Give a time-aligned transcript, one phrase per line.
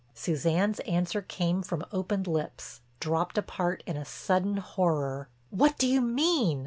[0.15, 6.01] Suzanne's answer came from opened lips, dropped apart in a sudden horror: "What do you
[6.01, 6.59] mean?